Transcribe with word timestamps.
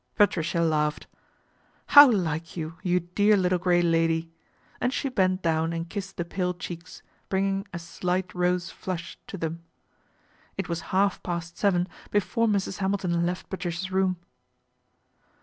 Patricia 0.15 0.61
laughed." 0.63 1.05
How 1.95 2.09
like 2.09 2.57
you, 2.57 2.75
you 2.81 3.01
dear 3.01 3.37
little 3.37 3.59
grey 3.59 3.83
lady," 3.83 4.31
and 4.79 4.91
she 4.91 5.09
bent 5.09 5.43
down 5.43 5.73
and 5.73 5.87
kissed 5.91 6.17
the 6.17 6.25
pale 6.25 6.55
cheeks, 6.55 7.03
bringing 7.29 7.67
a 7.71 7.77
slight 7.77 8.33
rose 8.33 8.71
flush 8.71 9.19
to 9.27 9.37
them 9.37 9.63
It 10.57 10.67
was 10.67 10.81
half 10.89 11.21
past 11.21 11.55
seven 11.59 11.87
before 12.09 12.47
Mrs. 12.47 12.79
Hamilton 12.79 13.27
left 13.27 13.47
Patricia's 13.51 13.91
room. 13.91 14.17